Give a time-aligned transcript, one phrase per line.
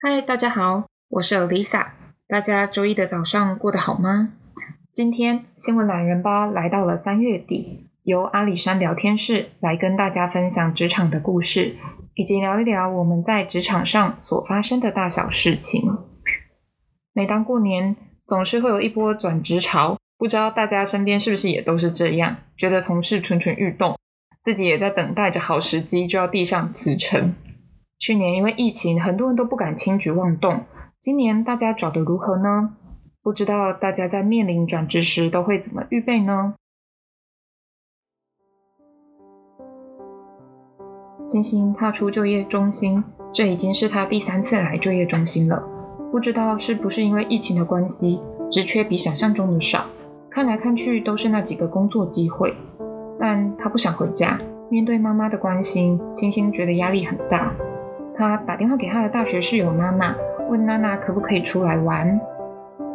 [0.00, 1.86] 嗨，大家好，我是 Lisa。
[2.28, 4.32] 大家周一的早上过得好吗？
[4.92, 11.76] 今天新闻懒人包来到了三月底，由阿里山聊天室来跟大家分享职场的故事，
[12.14, 15.80] 以及聊一聊我们在职场上所发生的大小事情。
[17.14, 22.36] 每当过年，总是会有一波转职潮，不知道大家身边是不是也都是这样？
[22.58, 23.98] 觉得同事蠢蠢欲动，
[24.42, 27.34] 自己也在等待着好时机就要递上辞呈。
[28.06, 30.66] 去年因为疫情，很多人都不敢轻举妄动。
[31.00, 32.76] 今年大家找的如何呢？
[33.22, 36.56] 不知道大家在面临转职时都会怎么预备呢？
[41.26, 45.64] 星星踏出就业中心，这已经是他第三次来就业中心了。
[46.12, 48.20] 不知道是不是因为疫情的关系，
[48.52, 49.86] 职缺比想象中的少，
[50.30, 52.54] 看来看去都是那几个工作机会。
[53.18, 57.50] 但他不想回家，面对妈妈的关心，星星觉得压力很大。
[58.16, 60.14] 他打电话给他的大学室友娜娜，
[60.48, 62.20] 问娜娜可不可以出来玩。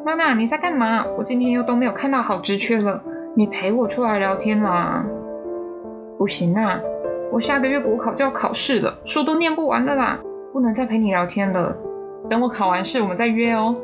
[0.05, 1.05] 娜娜，你在干嘛？
[1.17, 3.01] 我今天又都没有看到好职缺了，
[3.35, 5.05] 你陪我出来聊天啦。
[6.17, 6.79] 不行啊，
[7.31, 10.19] 我下个月国考就要考试了，书都念不完了啦，
[10.53, 11.75] 不能再陪你聊天了。
[12.29, 13.75] 等我考完试，我们再约哦。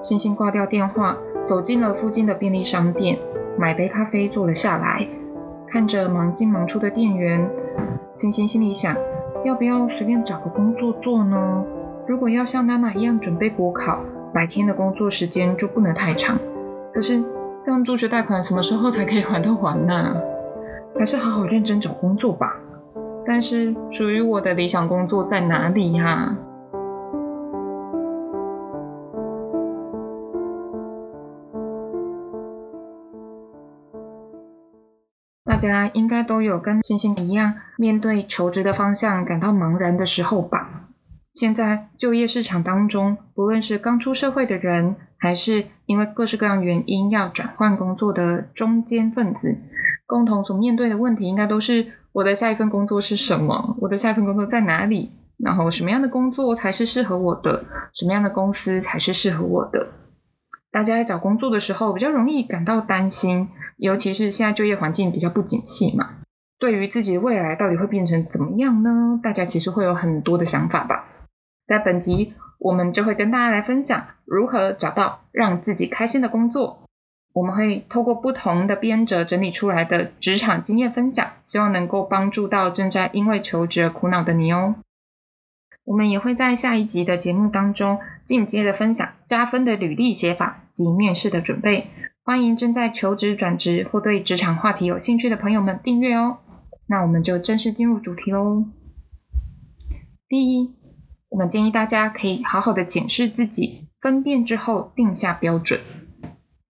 [0.00, 3.18] 星星挂掉电话，走进了附近的便利商店，
[3.58, 5.06] 买杯咖啡坐了下来，
[5.70, 7.48] 看着忙进忙出的店员。
[8.12, 8.96] 星星心里想，
[9.44, 11.64] 要不要随便找个工作做呢？
[12.08, 14.00] 如果要像娜娜一样准备国考，
[14.34, 16.36] 白天的工作时间就不能太长。
[16.92, 17.22] 可是
[17.64, 20.20] 这样助学贷款什么时候才可以还得还呢？
[20.98, 22.56] 还是好好认真找工作吧。
[23.24, 26.36] 但是属于我的理想工作在哪里呀？
[35.60, 40.88] 大家应该都有跟星星一样，面对求职的方向感到茫然的时候吧？
[41.34, 49.58] 现在就业市场当中，不论是刚出社会的人，还是因为各式各样原因要转换工作的中间分子，
[50.06, 53.76] 共同所面对的问题，应该都是我的下一份工作是什么？
[53.82, 55.12] 我的下一份工作在哪里？
[55.36, 57.62] 然后什么样的工作才是适合我的？
[57.92, 59.86] 什么样的公司才是适合我的？
[60.70, 63.48] 大家在找工作的时候，比较容易感到担心。
[63.76, 66.16] 尤其是现在就业环境比较不景气嘛，
[66.58, 69.18] 对于自己未来到底会变成怎么样呢？
[69.22, 71.06] 大家其实会有很多的想法吧。
[71.66, 76.82] 在本集，我们就会跟大家来分享如何找到让自己开心的工作。
[77.32, 84.74] 我们会透过不同的编者整理出来的职场经验分享，希望能够帮助到正在因为求职而苦恼的你哦。
[85.84, 87.98] 我们也会在下一集的节目当中
[88.30, 91.88] 进阶的分享加分的履历写法及面试的准备。
[92.22, 96.38] 欢迎正在求职、转职或对职场话题有兴趣的朋友们订阅哦。
[96.86, 98.66] 那我们就正式进入主题喽。
[100.28, 100.76] 第一，
[101.30, 105.80] 我们建议大家可以好好的检视自己，分辨之后定下标准。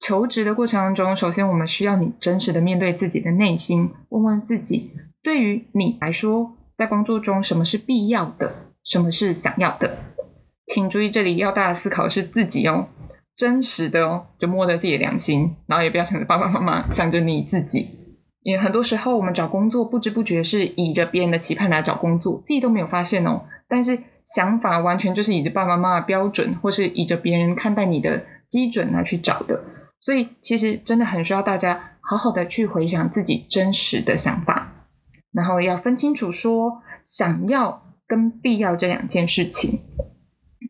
[0.00, 9.98] 求职的过程当中，首先我们需要你真实的面对自己的内心，问问自己，对于你来说，在工作中什么是必要的，什么是想要的？
[10.72, 12.86] 请注意，这里要大家思考是自己哦。
[13.34, 17.88] 真实的哦，就摸着自己的良心，然后也不要想着爸爸妈妈，想着你自己。
[18.42, 23.42] 因为很多时候我们找工作不知不觉是以着别人的期盼来找工作，自己都没有发现哦。
[23.68, 29.60] 但是想法完全就是以着爸爸妈妈的标准，或是以着别人看待你的基准来去找的。
[29.98, 34.86] 所以其实真的很需要大家好好的去回想自己真实的想法，
[35.32, 39.80] 然后要分清楚说想要跟必要这两件事情。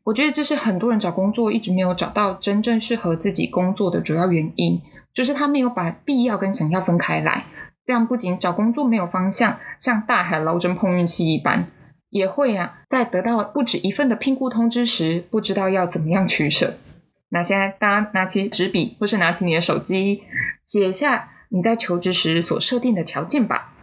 [0.04, 4.80] 我觉得这是很多人找工作一直没有找到真正适合自己工作的主要原因，
[5.12, 7.44] 就是他没有把必要跟想要分开来。
[7.84, 11.66] 这样不仅找工作没有方向，像大海捞针碰运气一般，
[12.08, 16.74] 也会啊，在得到不止一份的聘雇通知时，不知道要怎么样取舍。
[17.30, 20.22] 那现在大家拿起纸笔，或是拿起你的手机，
[20.64, 23.74] 写下你在求职时所设定的条件吧。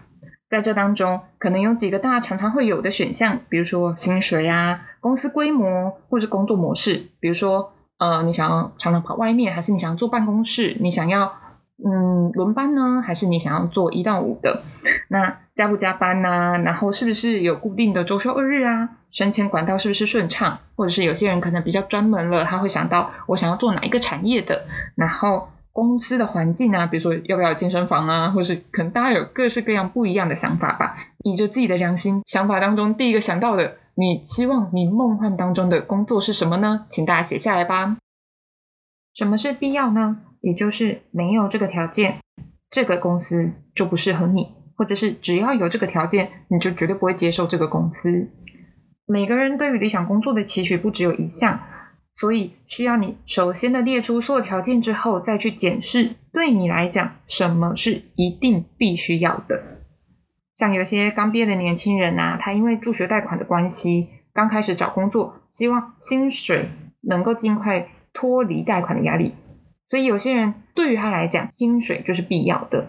[0.50, 7.08] 在这当中，可能有几个大家常常会有的选项，比如说薪水啊、公司规模，或者工作模式。
[7.20, 10.78] 比如说，呃，你想要常常跑外面，还是你想要坐办公室？
[10.80, 11.34] 你想要
[11.86, 14.64] 嗯轮班呢，还是你想要做一到五的？
[15.10, 16.58] 那加不加班呢？
[16.60, 18.90] 然后是不是有固定的周休二日啊？
[19.12, 20.58] 升迁管道是不是顺畅？
[20.78, 24.64] 或者是有些人可能比较专门了，他会想到我想要做哪一个产业的？
[24.96, 25.50] 然后。
[25.78, 30.98] 公司的环境啊，比如说要不要健身房啊，或是可能大家有各式各样不一样的想法吧。
[31.24, 36.88] 以着自己的良心，想法当中第一个想到的，你希望你梦幻当中的工作是什么呢？
[36.90, 37.98] 请大家写下来吧。
[39.14, 40.22] 什么是必要呢？
[40.42, 42.22] 也就是没有这个条件，
[42.72, 48.32] 这个公司就不适合你，或者是只要有这个条件，你就绝对不会接受这个公司。
[49.06, 51.60] 每个人对于理想工作的期许不只有一项，
[52.20, 59.62] 所以需要你首先的列出所有条件之后，再去检视对你来讲什么是一定必须要的。
[60.56, 66.70] 像有些刚毕业的年轻人呐，他因为助学贷款的关系，刚开始找工作，希望薪水
[67.02, 69.36] 能够尽快脱离贷款的压力，
[69.88, 72.88] 所以有些人对于他来讲，薪水就是必要的。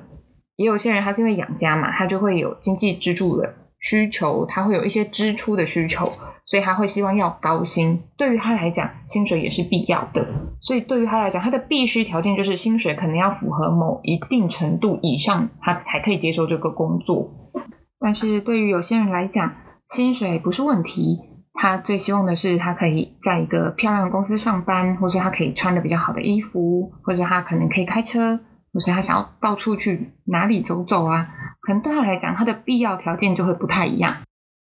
[0.57, 6.05] 也有些人他是因为养家嘛，他就会有经济支柱的需求，他会有一些支出的需求，
[6.45, 8.03] 所以他会希望要高薪。
[8.17, 10.27] 对于他来讲，薪水也是必要的。
[10.61, 17.53] 所以对于他来讲，他的必须条件就是薪水可能要符合某一定程度以上，他才可以接受这个工作。
[18.01, 19.55] 但是对于有些人来讲，
[19.91, 21.19] 薪水不是问题，
[21.55, 28.41] 他最希望的是他可以在一个漂亮的公司上班，或是他可以穿的比较好的衣服，或者他可能可以开车。
[28.71, 31.27] 或是他想要到处去哪里走走啊，
[31.69, 34.17] 可能对他来讲，他的必要条件就会不太一样。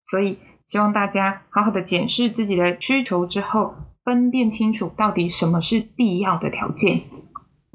[0.07, 7.03] 所以希望大家好好的检视自己的需求之后，分辨清楚到底什么是必要的条件。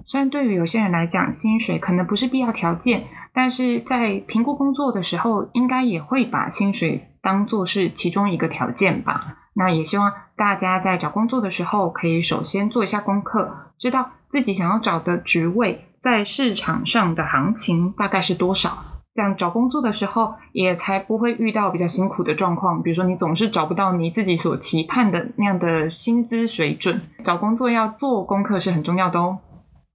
[0.07, 9.37] 虽然对于有些人来讲，薪水可能不是必要条件，但是在评估工作的时候，应该也会把薪水当做是其中一个条件吧。
[9.53, 15.85] 那也希望大家在找工作的时候，可以首先做一下功课，知道自己想要找的职位。
[15.99, 18.85] 在市场上的行情大概是多少？
[19.13, 22.81] 这样找工作的时候也才不会遇到比较辛苦的状况。
[22.81, 27.01] 比如说，你总是找不到你自己所期盼的那样的薪资水准。
[27.23, 29.39] 找工作要做功课是很重要的哦。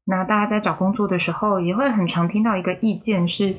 [0.05, 3.57] 那大家在找工作的时候也会很常听到一个意见是：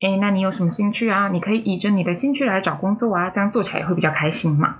[0.00, 1.28] 哎，那你有什么兴趣啊？
[1.28, 4.76] 你可以以着你的兴趣来找工作啊，这样做起来也会比较开心嘛。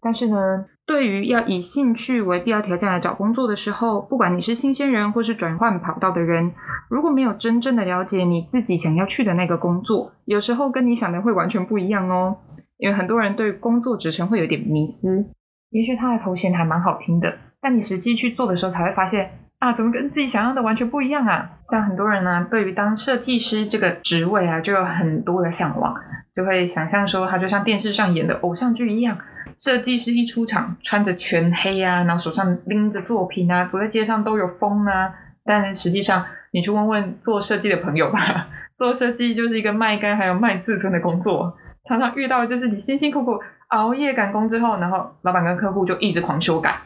[0.00, 6.50] 但是呢，对于要以兴趣为必要条件来找工作的时候，不管你是新鲜人或是转换跑道的人，
[6.88, 12.38] 如果没有真正的了解你自己想要去的那个工作，有时候跟你想的会完全不一样哦。
[12.78, 15.26] 因为很多人对工作职称会有点迷思，
[15.68, 21.50] 也许他的头衔还蛮好听的，但你实际去做的时候才会发现啊，怎么跟自己想要的完全不一样啊？
[21.66, 25.94] 像很多人呢，对于当设计师这个职位啊，就有很多的向往，
[26.34, 29.18] 就会想象说他就像电视上演的偶像剧一样。
[29.58, 35.12] 设计师一出场，穿着全黑啊，然后手上拎着作品啊，走在街上都有风啊。
[35.44, 46.78] 但实际上，你去问问做设计的朋友吧， 做设计就是一个卖干还有卖自尊的工作，常常遇到就是你辛辛苦苦熬夜赶工之后，然后老板跟客户就一直狂修改，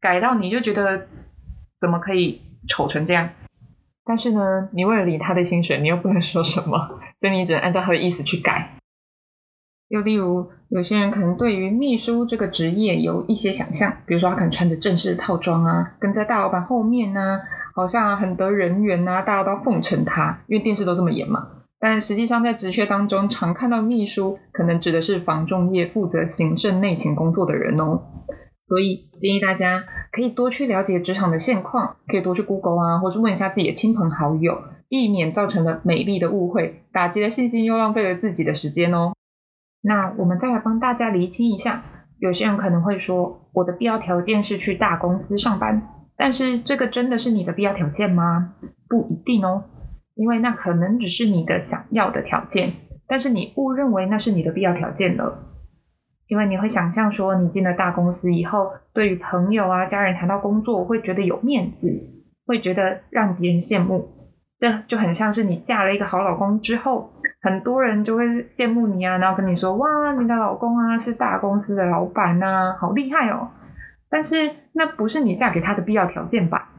[0.00, 1.06] 改到你就觉得
[1.80, 3.28] 怎么可以丑成这样？
[4.04, 6.78] 但是呢，你为了领他的薪水，你又不能说什么，
[7.20, 8.75] 所以你只能按照他的意思去改。
[9.88, 17.38] 又例如，有些人可能对于秘书这个职业有一些想象，比如说他可能穿着正式的套装啊，跟在大老板后面呢，
[17.74, 21.48] 好像很得人缘啊，大家都奉承他，因为电视都这么演嘛。
[21.78, 28.02] 但实际上在职缺当中，常看到秘书，可能指的是房仲业负责行政内勤工作的人哦。
[28.60, 39.12] 所以建议大家可以多去了解职场的现况，可以多去 Google 啊，或者问一下自己的亲朋好友，避免造成了美丽的误会，打击了信心，又浪费了自己的时间哦。
[39.86, 41.80] 那我们再来帮大家厘清一下，
[42.18, 45.80] 有些人可能会说，我的必要条件是去大公司上班，
[46.16, 48.54] 但是这个真的是你的必要条件吗？
[48.88, 49.62] 不一定哦，
[50.16, 52.72] 因为那可能只是你的想要的条件，
[53.06, 55.54] 但是你误认为那是你的必要条件了，
[56.26, 61.86] 因为你会想象说，你进了大公司以后，对于朋友啊、家人谈到工作，会觉得有面子，
[62.44, 64.08] 会觉得让别人羡慕。
[64.58, 67.15] 这就很像是你嫁了一个好老公之后，
[67.46, 69.88] 很多人就会羡慕你啊，然后跟你说：“哇，
[70.18, 73.48] 你的老公啊是大公司的老板呐，好厉害哦。”
[74.10, 76.70] 但是那不是你嫁给他的必要条件吧？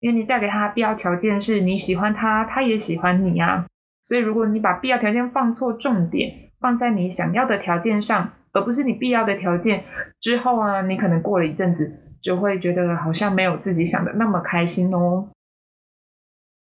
[0.00, 3.64] 因为你嫁给他必要条件是你喜欢他，他也喜欢你啊。
[4.02, 9.84] 所以如果你把必要条件放错重点，放在你想要的条件上，而不是你必要的条件
[10.20, 15.28] 之后啊，你可能过了一阵子就会觉得好像没有自己想的那么开心哦。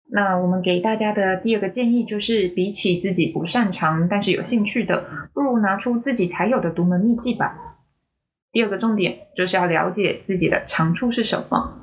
[0.08, 7.76] 那我们给大家的第二个建议就是，比起自己不擅长但是有兴趣的，不如拿出自己才有的独门秘技吧。
[8.52, 11.82] 第二个重点就是要了解自己的长处是什么。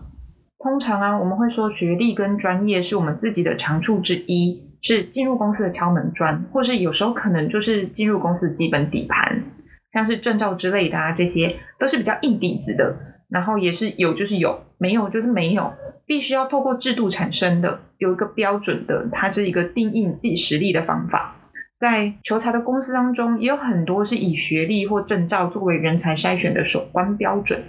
[0.58, 9.44] 通常啊，我们会说学历跟专业是我们自己的长处之一，是进入公司的敲门砖，或是有时候可能就是进入公司的基本底盘，
[9.92, 12.96] 像是证照之类的啊，这些都是比较硬底子的。
[13.30, 15.74] 然后也是有就是有，没有就是没有，
[16.06, 21.36] 必须要透过制度产生的，有一个标准的，它是一个定义你自己实力的方法。
[21.80, 27.62] 在求财的公司当中，也有很多是以学历或证照作为人才筛选的首关标准。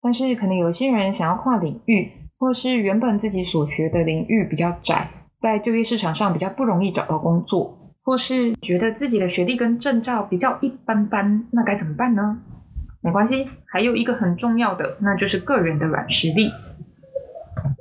[0.00, 7.76] 但是可能有些人想要跨领域，或是原本自己所学的领域比较窄，在就业市场上比较不容易找到工作。
[8.02, 12.38] 或是觉得自己的学历跟证照比较一般般，那该怎么办呢？
[13.02, 16.50] 没关系，还有一个很重要的，那就是个人的软实力。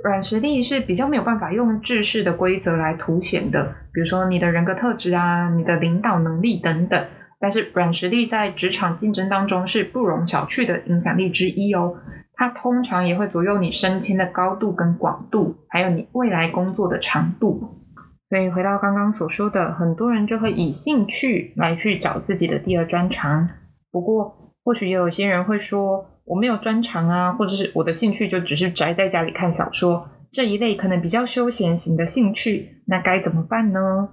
[0.03, 7.05] 软实力是比较没有办法用制式的规则来凸显的，比如说你的人格特质啊、你的领导能力等等。
[7.39, 11.95] 但是软实力在职场竞争当中是不容小觑的影响力之一哦。
[12.33, 17.83] 它通常也会左右你升迁的高度跟广度，还有你未来工作的长度。
[18.29, 23.49] 所以回到刚刚所说的，很多人就会以兴趣来去找自己的第二专长。
[23.91, 26.05] 不过，或许也有些人会说。
[26.27, 34.09] 我没有专长啊，或者是我的兴趣就只是宅在家里看小说这一类可能比较休闲型的兴趣，那该怎么办呢？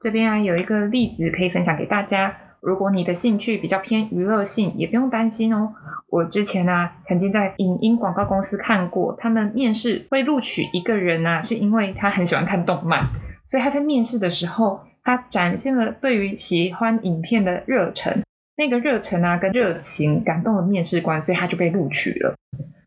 [0.00, 2.36] 这边啊有一个例子可以分享给大家。
[2.60, 5.74] 如果你的兴趣比较偏娱乐性，也不用担心哦。
[6.08, 13.08] 我之前啊曾经在影音广告公司看过，他们面试会录取一个人啊，是因为他很喜欢看动漫，
[13.44, 18.22] 所以他在面试的时候，他展现了对于喜欢影片的热忱。
[18.56, 22.34] 那个热忱啊，跟热情感动了面试官，所以他就被录取了。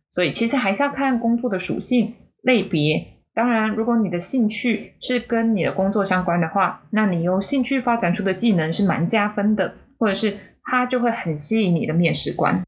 [0.10, 3.06] 所以其实还是要看工作的属性类别。
[3.34, 12.64] 当然，如果你的兴趣是跟你的工作相关的话，那你由兴趣发展出的技能是蛮加分的，或者是他就会很吸引你的面试官。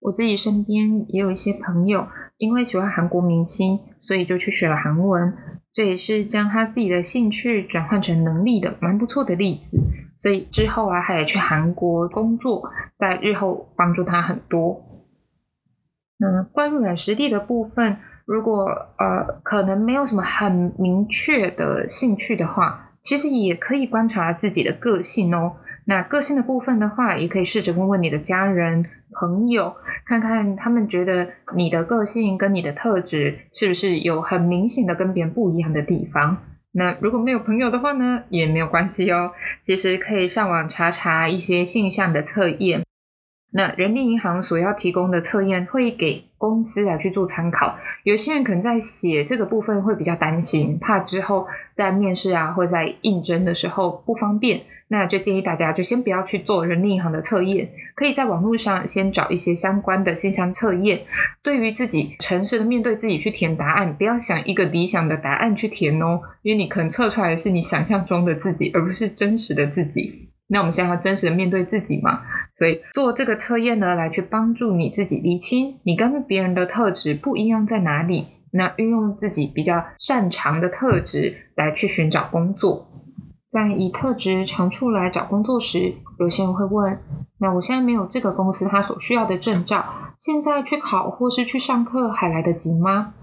[0.00, 2.06] 我自己身边也有一些朋友，
[2.38, 5.34] 因为喜欢韩国明星，所以就去学了韩文。
[5.72, 9.76] 这也是将他自己的兴趣转换成能力的蛮不错的例子。
[10.18, 14.80] 所以之后啊，他也去韩国工作，在日后帮助他很多。
[16.16, 18.66] 那关于软实力的部分，如果
[18.98, 25.56] 呃可能没有什么很明确的兴趣的话，其实也可以观察自己的个性哦。
[25.86, 36.38] 那个性的部分的话，也可以试着问问你的家人、朋友，看看他们觉得你的个性跟你的特质是不是有很明显的跟别人不一样的地方。
[36.76, 39.30] 那如果没有朋友的话呢，也没有关系哦。
[39.60, 42.84] 其实可以上网查查一些性向的测验。
[43.56, 47.78] 那人力银行所要提供的测验会给公司来去做参考。
[48.02, 54.62] 有些人可能在写这个部分会比较担心，怕之后在面试啊或在应征的时候不方便。
[54.88, 61.02] 那就建议大家就先不要去做人力银行的测验，可以在网络上先找一些相关的现象测验。
[61.42, 70.28] 对于自己诚实的面对自己去填答案，不要想一个理想的答案去填哦，因为你可能测出来的是你想象中的自己，而不是真实的自己。
[70.46, 72.20] 那我们现在要真实的面对自己嘛，
[72.56, 78.28] 所以做这个测验呢，来去帮助你自己理清你跟别人的特质不一样在哪里。
[78.56, 82.86] 那运用自己比较擅长的特质来去寻找工作。
[83.50, 87.00] 在以特质长处来找工作时，有些人会问：
[87.38, 89.84] 那我现在没有这个公司它所需要的证照，
[90.18, 93.14] 现在去考或是去上课还来得及吗？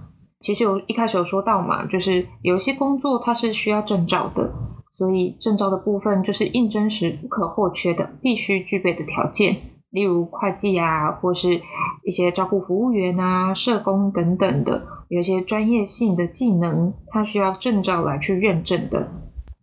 [0.41, 4.51] 其实我一开始有说到嘛，就是有些工作它是需要证照的，
[4.91, 9.55] 所以证照的部分就是应征时不可或缺的、必须具备的条件，
[9.89, 11.61] 例如会计啊，或是
[12.05, 19.07] 一些照顾服务员啊、社工等等的，有一些专业性的技能，它需要证照来去认证的。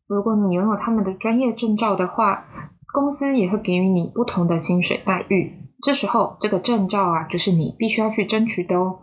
[0.06, 2.46] 如果你拥有他们的专业证照的话，
[2.94, 5.52] 公司也会给予你不同的薪水待遇。
[5.82, 8.98] 这时候，这个证照啊，就是你必须要去争取的哦。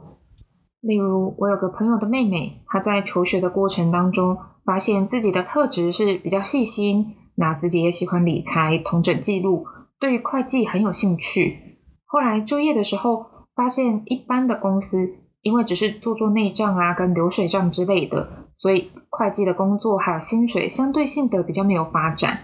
[0.81, 9.65] 例如，我有个朋友的妹妹，她在求学的过程当中，发现自己的特质是比较细心，那自己也喜欢理财、统整记录，
[9.99, 11.59] 对于会计很有兴趣。
[12.05, 18.27] 后来就业的时候，发现一般的公司，因为只是做做内账啊，跟流水账之类的。
[18.57, 22.39] 所以会计的工作还有薪水相对性的比较没有发展，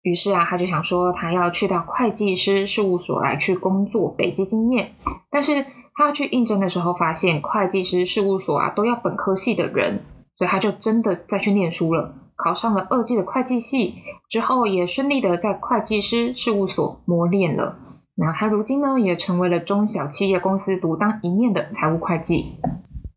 [0.00, 4.92] 于是啊，他就想说他要去到会计师事务所来去工作，累积经验。
[5.30, 10.02] 但是他要去应征的时候，发现会计师事务所啊都要本科系的人，
[10.38, 13.96] 所以他就真的再去念书了，考上了二技的会计系，
[14.30, 17.76] 之后也顺利的在会计师事务所磨练了。
[18.14, 22.56] 那他如今呢，也成为了中小企业公司独当一面的财务会计。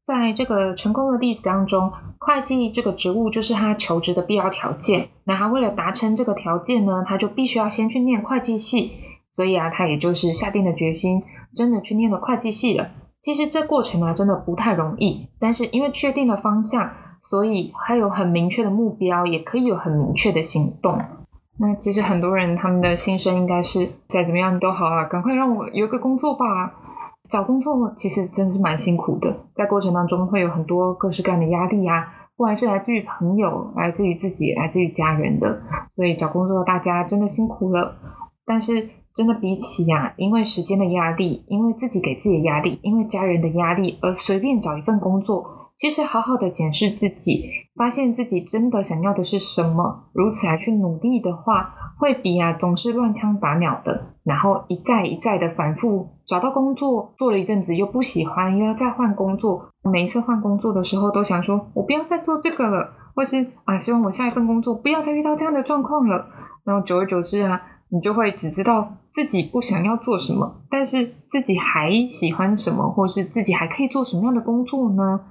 [0.03, 5.09] 在这个成功的例子当中，会计这个职务就是他求职的必要条件。
[5.23, 8.91] 那他为了达成这个条件呢，他就必须要先去念会计系。
[9.29, 11.23] 所以啊，他也就是下定了决心，
[11.55, 12.89] 真的去念了会计系了。
[13.21, 15.29] 其实这过程呢，真的不太容易。
[15.39, 20.99] 但是因为确定了方向，所以还有很明确的目标，也可以有很明确的行动。
[21.59, 26.73] 那其实很多人他们的心声应该是：再怎么样都好啊，赶快让我有个工作吧。
[27.29, 35.61] 找工作其实真的是蛮辛苦的，在过程当中会有很多各式各样的压力啊，不管是来自于朋友、来自于自己、来自于家人的，
[35.95, 37.95] 所以找工作的大家真的辛苦了。
[38.45, 66.27] 但是真的比起呀，因为时间的压力，因为自己给自己的压力，因为家人的压力而随便找一份工作，其实好好的检视自己，发现自己真的想要的是什么，如此来去努力的话，会比啊总是乱枪打鸟的，然后一再一再的反复找到工作，做了一阵子又不喜欢，又要再换工作，每一次换工作的时候都想说，我不要再做这个了，或是啊希望我下一份工作不要再遇到这样的状况了，
[66.63, 67.59] 然后久而久之啊，
[67.89, 75.21] 你就会只知道自己不想要做什么，但是自己还喜欢什么，或是自己还可以做什么样的工作呢？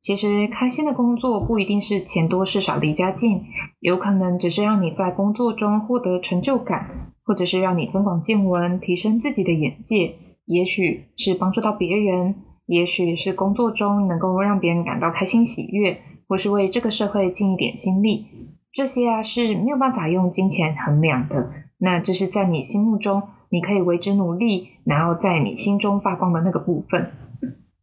[0.00, 3.42] 其实开心的工作不一定是钱多事少离家近，
[3.80, 10.14] 有可能只是让你在工作中获得成就感，或者是让你增广见闻、提升自己的眼界，
[10.46, 12.36] 也许是帮助到别人，
[12.66, 18.26] 也许是工作中能够让别人感到开心喜悦，或是为这个社会尽一点心力。
[18.72, 27.10] 这些啊是没有办法用金钱衡量的，那这是在你心目中你可以为之努力，然后在你心中发光的那个部分。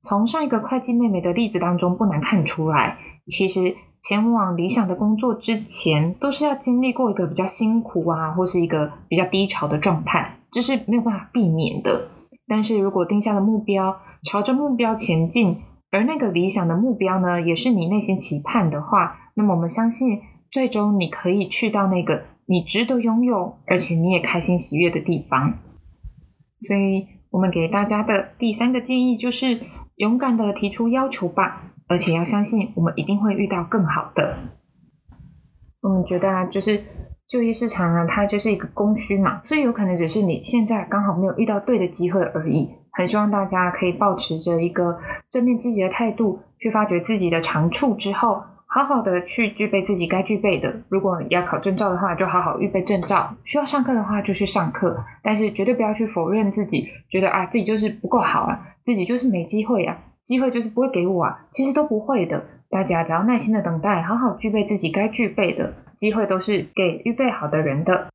[0.06, 2.96] 从上一个会计妹妹的例子当中，不难看出来，
[3.28, 12.10] 其实前往理想的工作之前，都是要经历过一个比较辛苦啊，或是一个比较低潮的状态，这是没有办法避免的。
[12.48, 13.98] 但是如果定下了目标，
[14.30, 15.58] 朝着目标前进，
[15.90, 20.22] 而那个理想的目标呢，也是你内心期盼的话，那么我们相信，
[20.52, 25.56] 最终你可以去到那个你值得拥有，而且你也开心喜悦的地方。
[26.68, 29.62] 所以，我们给大家的第三个建议就是。
[29.96, 34.38] 勇敢的提出要求吧，而且要相信我们一定会遇到更好的。
[35.82, 36.84] 我们觉得啊，就是
[37.28, 42.70] 就业市场啊，它就是一个供需嘛，所以有可能只是你现在刚好没有遇到对的机会而已。
[42.92, 44.98] 很希望大家可以保持着一个
[45.30, 50.74] 正面积极的态度，去发掘自己的长处之后，好好的去具备自己该具备的。
[50.90, 55.04] 如果要考证照的话，就好好预备证照；需要上课的话，就去上课。
[55.22, 58.75] 但是绝对不要去否认自己，觉得啊自己就是不够好啊。
[58.86, 62.46] 自己就是没机会啊，机会就是不会给我啊，其实都不会的。
[62.70, 68.10] 大家只要耐心的等待，好好具备自己该具备的机会，都是给预备好的人的。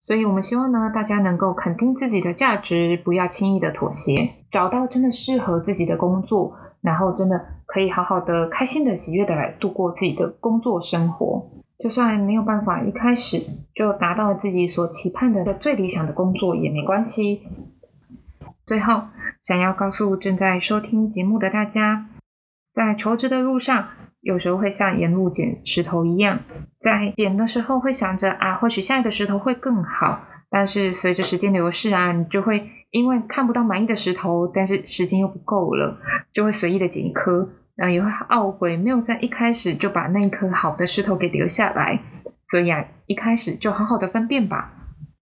[0.00, 11.48] 所以，我们希望呢，大家能够肯定自己的价值，不要轻易的妥协，找到真的适合自己的工作，然后真的可以好好的、开心的、喜悦的来度过自己的工作生活。
[11.78, 13.40] 就算没有办法一开始
[13.74, 17.42] 就达到自己所期盼的最理想的工作也没关系。
[18.66, 19.02] 最后。
[19.42, 22.06] 想要告诉正在收听节目的大家，
[22.72, 23.88] 在求职的路上，
[24.20, 26.38] 有时候会像沿路捡石头一样，
[26.78, 30.22] 在捡的时候会想着啊，或许下一个石头会更好。
[30.48, 35.98] 但是随着时间流逝啊，你就会因为看不到满意的石头，但是时间又不够了，
[36.32, 42.00] 就会随意的捡一颗，然后也会懊悔没有在一开始就把那一颗好的石头给留下来。
[42.48, 44.72] 所以啊，一开始就好好的分辨吧。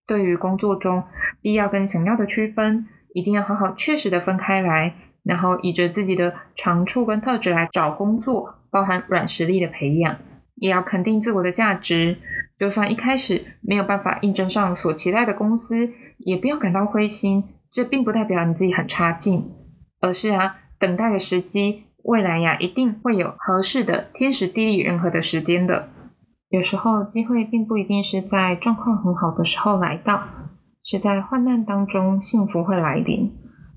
[0.07, 1.05] 对于工作中
[1.41, 2.87] 必要跟想要的区分。
[3.14, 10.16] 一定要好好、确实的分开来，然后以着自己的长处跟特质来找工作，包含软实力的培养，
[10.57, 12.16] 也要肯定自我的价值。
[12.59, 17.44] 就算一开始没有办法应征上所期待的公司，也不要感到灰心。
[17.70, 19.53] 这并不代表你自己很差劲，
[20.01, 25.88] 而是啊，等待的时机，未来呀，一定会有合适的天时地利人和的时间的。
[26.49, 30.20] 有时候机会并不一定是在状况很好的时候来到。
[30.90, 33.33] 是在患难当中，幸福会来临。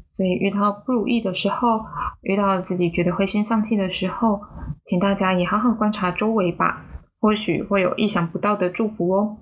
[0.09, 1.81] 所以遇到不如意的时候，
[2.23, 4.41] 遇到自己觉得灰心丧气的时候，
[4.83, 6.83] 请大家也好好观察周围吧，
[7.19, 9.37] 或许会有意想不到的祝福哦。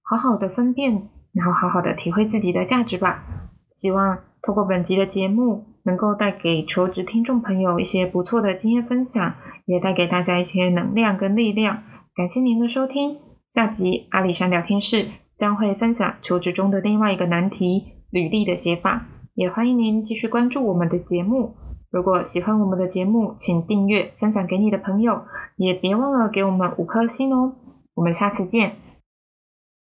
[0.00, 3.24] 好好的分辨，然后好好的体会自己的价值吧。
[3.72, 9.34] 希望透过本集的节目，能够带给求职听众朋友一些不错的经验分享，
[9.66, 11.82] 也带给大家一些能量跟力量。
[12.14, 13.18] 感谢您的收听，
[13.50, 15.25] 下集阿里山聊天室。
[15.36, 21.54] 将会分享求职中的另外一个难题——履历的写法，也欢迎您继续关注我们的节目。
[21.90, 25.22] 如果喜欢我们的节目，请订阅、分享给你的朋友，
[25.56, 27.54] 也别忘了给我们五颗星哦。
[27.94, 28.76] 我们下次见。